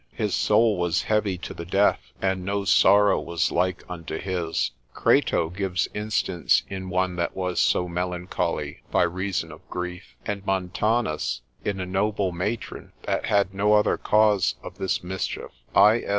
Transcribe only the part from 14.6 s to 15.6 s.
of this mischief.